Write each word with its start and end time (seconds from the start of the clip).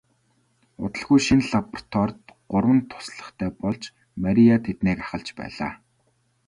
Удалгүй 0.83 1.19
шинэ 1.25 1.45
лабораторид 1.51 2.21
гурван 2.51 2.79
туслахтай 2.89 3.49
болж 3.61 3.83
Мария 4.23 4.55
тэднийг 4.65 4.99
ахалж 5.03 5.27
байлаа. 5.39 5.73